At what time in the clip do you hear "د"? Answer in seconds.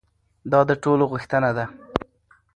0.69-0.71